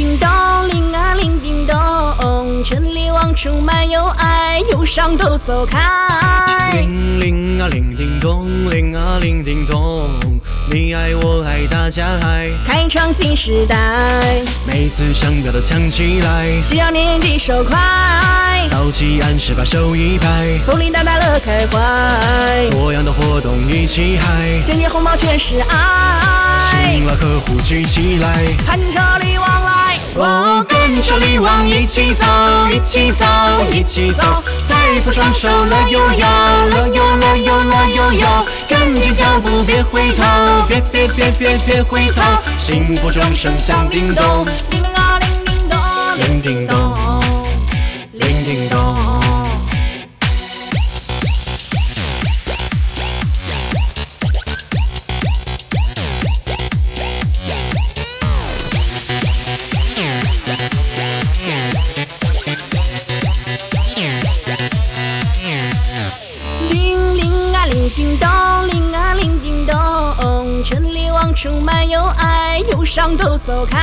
[0.00, 0.30] 叮咚，
[0.70, 1.76] 铃啊铃叮咚，
[2.64, 6.70] 这里往充满有爱，忧伤都走开。
[6.72, 10.08] 铃铃啊铃叮咚，铃啊铃叮咚，
[10.72, 13.76] 你爱我爱大家爱，开创新时代，
[14.66, 17.76] 每次响标都抢起来，需要年底手快，
[18.70, 29.59] 到齐按时把手一拍，福利大大乐开怀，多样的活动一起嗨，现金红包全是爱，新老客户聚起来，看着礼往
[31.10, 32.24] 来，我跟着礼往一起走，
[32.70, 33.24] 一起走，
[33.72, 34.22] 一起走，
[34.66, 36.26] 财富双手乐悠悠，
[36.70, 38.26] 乐悠乐悠乐悠悠，
[38.68, 40.22] 跟紧脚步别回头，
[40.68, 42.22] 别别别别别回头，
[42.60, 45.78] 幸福钟声响叮咚，叮啊叮叮咚，
[46.16, 47.19] 叮叮咚，
[67.96, 68.28] 叮咚，
[68.68, 73.78] 铃啊铃叮咚，这里往充满有爱，忧伤都走开。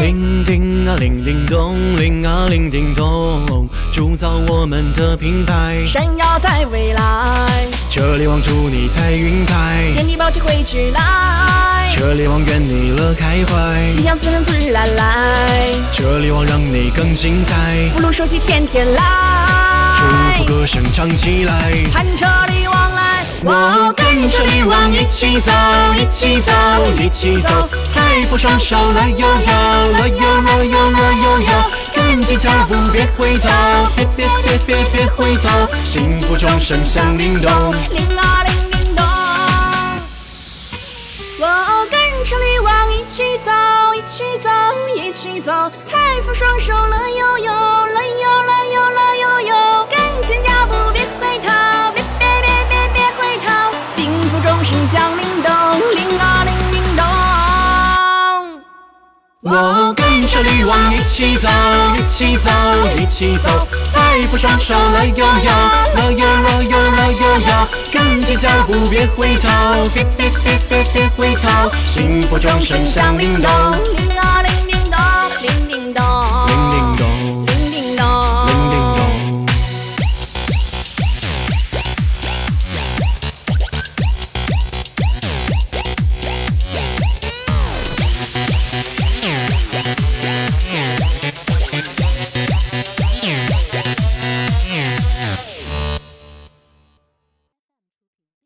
[0.00, 5.76] 铃叮啊铃叮咚，铃啊铃叮咚，铸造我们的品牌。
[5.86, 7.46] 闪耀在未来，
[7.90, 17.88] 这里望祝你财运开，天地宝气汇聚来，这里望愿你乐开怀，心想事成自然来，这里望让你更精彩。
[17.94, 19.02] 福禄寿喜天天来
[19.96, 20.04] 祝
[20.38, 22.26] 福，歌声唱起来，看着，
[23.48, 25.52] 我跟着你往一起走，
[25.96, 26.52] 一起走，
[26.98, 27.48] 一起走，
[27.88, 29.28] 财富双手乐悠悠，
[29.98, 31.46] 乐悠乐悠乐悠悠，
[31.94, 33.48] 跟紧脚步别回头，
[33.94, 35.48] 别别别别别回头，
[35.84, 37.70] 幸福钟声响叮咚。
[37.92, 39.04] 铃啊铃叮咚，
[41.38, 43.52] 我跟着你往一起走，
[43.94, 44.50] 一起走，
[44.96, 45.52] 一起走，
[45.88, 50.75] 财富双手乐悠悠，乐悠乐悠乐悠悠，跟紧脚步
[59.48, 61.48] 我跟着你往一起走，
[61.96, 62.50] 一起走，
[62.98, 63.48] 一起走，
[63.92, 69.48] 财富双手来摇摇，乐悠乐悠乐悠摇，跟着脚步别回头，
[69.94, 74.45] 别别别别别回头，幸福掌声响叮咚。